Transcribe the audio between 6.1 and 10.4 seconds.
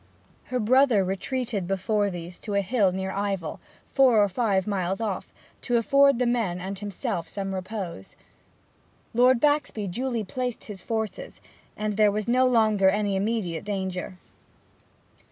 the men and himself some repose. Lord Baxby duly